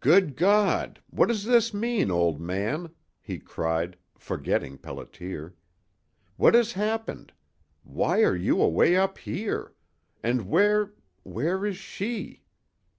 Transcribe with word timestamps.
"Good 0.00 0.36
God! 0.36 1.00
what 1.08 1.28
does 1.28 1.44
this 1.44 1.72
mean, 1.72 2.10
old 2.10 2.38
man?" 2.42 2.90
he 3.22 3.38
cried, 3.38 3.96
forgetting 4.18 4.76
Pelliter. 4.76 5.54
"What 6.36 6.52
has 6.52 6.72
happened? 6.74 7.32
Why 7.82 8.20
are 8.22 8.36
you 8.36 8.60
away 8.60 8.96
up 8.96 9.16
here? 9.16 9.72
And 10.22 10.42
where 10.46 10.92
where 11.22 11.64
is 11.64 11.78
she?" 11.78 12.42